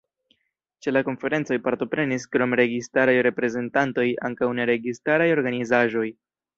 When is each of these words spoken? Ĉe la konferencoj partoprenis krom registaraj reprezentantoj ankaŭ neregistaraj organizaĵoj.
Ĉe 0.85 0.93
la 0.93 1.03
konferencoj 1.09 1.57
partoprenis 1.67 2.27
krom 2.37 2.57
registaraj 2.63 3.17
reprezentantoj 3.29 4.09
ankaŭ 4.31 4.53
neregistaraj 4.63 5.33
organizaĵoj. 5.39 6.13